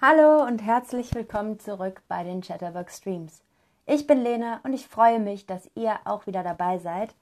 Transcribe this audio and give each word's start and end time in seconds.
Hallo 0.00 0.44
und 0.44 0.62
herzlich 0.62 1.12
willkommen 1.12 1.58
zurück 1.58 2.02
bei 2.06 2.22
den 2.22 2.40
Chatterbox 2.40 2.98
Streams. 2.98 3.42
Ich 3.84 4.06
bin 4.06 4.22
Lena 4.22 4.60
und 4.62 4.72
ich 4.72 4.86
freue 4.86 5.18
mich, 5.18 5.44
dass 5.44 5.68
ihr 5.74 5.98
auch 6.04 6.28
wieder 6.28 6.44
dabei 6.44 6.78
seid. 6.78 7.16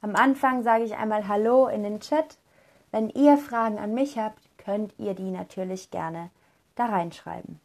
Am 0.00 0.14
Anfang 0.14 0.62
sage 0.62 0.84
ich 0.84 0.94
einmal 0.94 1.26
Hallo 1.26 1.66
in 1.66 1.82
den 1.82 1.98
Chat. 1.98 2.38
Wenn 2.92 3.10
ihr 3.10 3.36
Fragen 3.36 3.80
an 3.80 3.94
mich 3.94 4.16
habt, 4.16 4.38
könnt 4.58 4.94
ihr 4.96 5.14
die 5.14 5.32
natürlich 5.32 5.90
gerne 5.90 6.30
da 6.76 6.86
reinschreiben. 6.86 7.58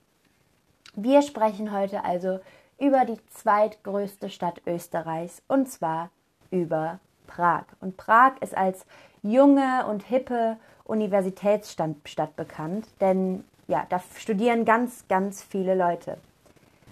Wir 0.96 1.22
sprechen 1.22 1.72
heute 1.72 2.04
also 2.04 2.40
über 2.80 3.06
die 3.06 3.24
zweitgrößte 3.36 4.32
Stadt 4.32 4.64
Österreichs 4.66 5.44
und 5.48 5.70
zwar 5.70 6.10
über 6.50 6.98
Prag. 7.28 7.66
Und 7.82 7.98
Prag 7.98 8.42
ist 8.42 8.58
als 8.58 8.88
junge 9.22 9.86
und 9.86 10.02
hippe 10.02 10.58
Universitätsstadt 10.86 12.36
bekannt, 12.36 12.88
denn 13.00 13.44
ja, 13.68 13.86
da 13.90 14.02
studieren 14.18 14.66
ganz, 14.66 15.08
ganz 15.08 15.44
viele 15.44 15.76
Leute. 15.76 16.18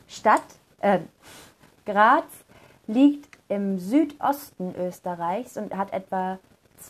Stadt, 0.07 0.43
äh, 0.79 0.99
Graz 1.85 2.25
liegt 2.87 3.37
im 3.47 3.79
Südosten 3.79 4.75
Österreichs 4.75 5.57
und 5.57 5.75
hat 5.75 5.91
etwa 5.93 6.37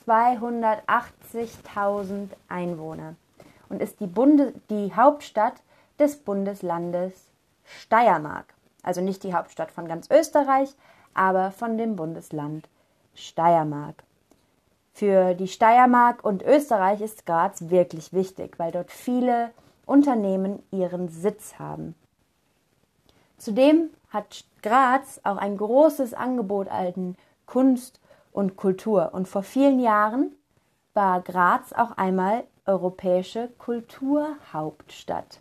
280.000 0.05 2.29
Einwohner 2.47 3.15
und 3.69 3.81
ist 3.81 3.99
die, 3.99 4.07
Bunde 4.07 4.53
die 4.69 4.95
Hauptstadt 4.95 5.61
des 5.99 6.17
Bundeslandes 6.17 7.13
Steiermark. 7.65 8.53
Also 8.81 9.01
nicht 9.01 9.23
die 9.23 9.33
Hauptstadt 9.33 9.71
von 9.71 9.87
ganz 9.87 10.09
Österreich, 10.09 10.75
aber 11.13 11.51
von 11.51 11.77
dem 11.77 11.95
Bundesland 11.95 12.67
Steiermark. 13.15 14.03
Für 14.93 15.33
die 15.33 15.47
Steiermark 15.47 16.23
und 16.23 16.43
Österreich 16.43 17.01
ist 17.01 17.25
Graz 17.25 17.69
wirklich 17.69 18.13
wichtig, 18.13 18.59
weil 18.59 18.71
dort 18.71 18.91
viele 18.91 19.51
Unternehmen 19.85 20.63
ihren 20.71 21.09
Sitz 21.09 21.59
haben. 21.59 21.95
Zudem 23.37 23.89
hat 24.09 24.45
Graz 24.61 25.19
auch 25.23 25.37
ein 25.37 25.57
großes 25.57 26.13
Angebot 26.13 26.69
an 26.69 27.15
Kunst 27.45 27.99
und 28.31 28.55
Kultur 28.55 29.09
und 29.13 29.27
vor 29.27 29.43
vielen 29.43 29.79
Jahren 29.79 30.31
war 30.93 31.21
Graz 31.21 31.73
auch 31.73 31.97
einmal 31.97 32.43
europäische 32.65 33.49
Kulturhauptstadt. 33.57 35.39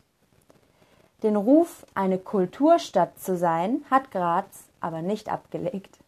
Den 1.23 1.37
Ruf, 1.37 1.87
eine 1.95 2.19
Kulturstadt 2.19 3.19
zu 3.19 3.37
sein, 3.37 3.85
hat 3.91 4.11
Graz 4.11 4.65
aber 4.81 5.03
nicht 5.03 5.29
abgelegt. 5.29 5.99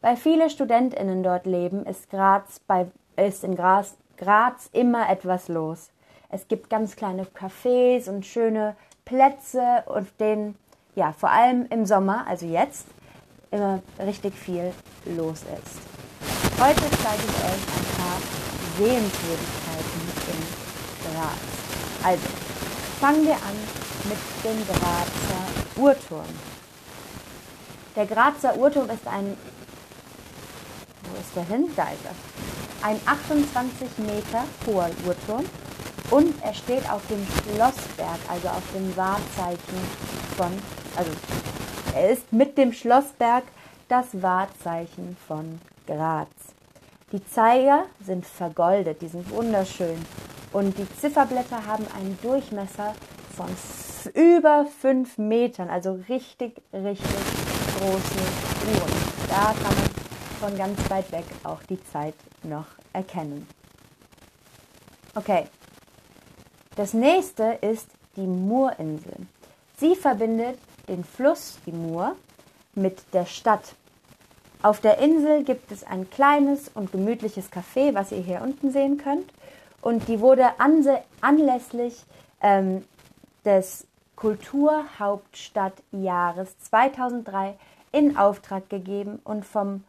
Weil 0.00 0.16
viele 0.16 0.50
Studentinnen 0.50 1.22
dort 1.22 1.46
leben, 1.46 1.86
ist, 1.86 2.10
Graz 2.10 2.60
bei, 2.60 2.90
ist 3.16 3.42
in 3.42 3.56
Graz, 3.56 3.96
Graz 4.16 4.68
immer 4.72 5.08
etwas 5.08 5.48
los. 5.48 5.90
Es 6.30 6.46
gibt 6.46 6.68
ganz 6.68 6.94
kleine 6.94 7.24
Cafés 7.24 8.06
und 8.06 8.26
schöne 8.26 8.76
Plätze, 9.06 9.82
auf 9.86 10.04
denen 10.20 10.58
ja 10.94 11.12
vor 11.12 11.30
allem 11.30 11.64
im 11.70 11.86
Sommer, 11.86 12.26
also 12.26 12.44
jetzt, 12.44 12.84
immer 13.50 13.80
richtig 13.98 14.34
viel 14.34 14.74
los 15.06 15.40
ist. 15.40 16.60
Heute 16.60 16.80
zeige 16.80 17.22
ich 17.22 17.44
euch 17.44 17.64
ein 17.78 17.88
paar 17.96 18.20
Sehenswürdigkeiten 18.76 20.00
in 20.28 21.14
Graz. 21.14 22.04
Also, 22.04 22.26
fangen 23.00 23.24
wir 23.24 23.32
an 23.32 23.56
mit 24.04 24.18
dem 24.44 24.66
Grazer 24.66 25.80
Uhrturm. 25.80 26.28
Der 27.96 28.04
Grazer 28.04 28.54
Uhrturm 28.54 28.90
ist 28.90 29.06
ein 29.06 29.34
wo 31.10 31.18
ist 31.18 31.34
der 31.34 31.44
hin? 31.44 31.70
Da 31.74 31.84
ist 31.84 32.04
er. 32.04 32.86
Ein 32.86 33.00
28 33.06 33.98
Meter 33.98 34.44
hoher 34.66 34.90
Uhrturm 35.06 35.44
und 36.10 36.34
er 36.42 36.54
steht 36.54 36.90
auf 36.90 37.02
dem 37.08 37.24
Schlossberg, 37.26 38.18
also 38.28 38.48
auf 38.48 38.62
dem 38.74 38.96
Wahrzeichen 38.96 39.78
von, 40.36 40.52
also 40.96 41.10
er 41.94 42.10
ist 42.10 42.32
mit 42.32 42.56
dem 42.56 42.72
Schlossberg 42.72 43.44
das 43.88 44.06
Wahrzeichen 44.22 45.16
von 45.26 45.60
Graz. 45.86 46.28
Die 47.12 47.24
Zeiger 47.24 47.84
sind 48.04 48.26
vergoldet, 48.26 49.00
die 49.00 49.08
sind 49.08 49.30
wunderschön 49.30 49.98
und 50.52 50.76
die 50.76 50.88
Zifferblätter 50.96 51.66
haben 51.66 51.86
einen 51.96 52.18
Durchmesser 52.22 52.94
von 53.34 53.48
über 54.14 54.66
fünf 54.80 55.18
Metern, 55.18 55.70
also 55.70 55.98
richtig, 56.08 56.60
richtig 56.72 57.00
große 57.78 58.20
Uhren. 58.66 58.92
Da 59.28 59.54
kann 59.54 59.74
man 59.74 59.90
von 60.40 60.56
ganz 60.56 60.90
weit 60.90 61.10
weg 61.12 61.24
auch 61.44 61.62
die 61.68 61.82
Zeit 61.84 62.14
noch 62.42 62.66
erkennen. 62.92 63.46
Okay, 65.14 65.46
das 66.78 66.94
nächste 66.94 67.58
ist 67.60 67.90
die 68.14 68.26
Murinsel. 68.26 69.26
Sie 69.78 69.96
verbindet 69.96 70.56
den 70.86 71.02
Fluss, 71.02 71.58
die 71.66 71.72
Mur, 71.72 72.14
mit 72.76 73.02
der 73.12 73.26
Stadt. 73.26 73.74
Auf 74.62 74.80
der 74.80 74.98
Insel 74.98 75.42
gibt 75.42 75.72
es 75.72 75.82
ein 75.82 76.08
kleines 76.08 76.68
und 76.68 76.92
gemütliches 76.92 77.50
Café, 77.50 77.94
was 77.94 78.12
ihr 78.12 78.22
hier 78.22 78.42
unten 78.42 78.70
sehen 78.70 78.96
könnt. 78.96 79.28
Und 79.82 80.06
die 80.06 80.20
wurde 80.20 80.50
anlässlich 81.20 81.96
ähm, 82.40 82.84
des 83.44 83.84
Kulturhauptstadtjahres 84.14 86.60
2003 86.60 87.56
in 87.90 88.16
Auftrag 88.16 88.70
gegeben 88.70 89.18
und 89.24 89.44
vom 89.44 89.82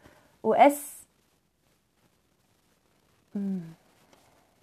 US 0.43 0.73
hm, 3.33 3.75